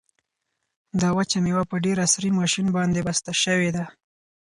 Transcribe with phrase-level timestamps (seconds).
[1.01, 3.85] دا وچه مېوه په ډېر عصري ماشین باندې بسته شوې ده.